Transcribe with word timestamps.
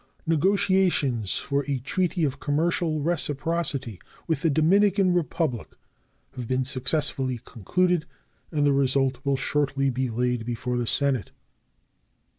Negotiations 0.25 1.37
for 1.37 1.63
a 1.69 1.77
treaty 1.77 2.23
of 2.23 2.39
commercial 2.39 3.01
reciprocity 3.01 3.99
with 4.25 4.41
the 4.41 4.49
Dominican 4.49 5.13
Republic 5.13 5.75
have 6.33 6.47
been 6.47 6.65
successfully 6.65 7.39
concluded, 7.45 8.07
and 8.51 8.65
the 8.65 8.73
result 8.73 9.23
will 9.23 9.37
shortly 9.37 9.91
be 9.91 10.09
laid 10.09 10.43
before 10.43 10.75
the 10.75 10.87
Senate. 10.87 11.29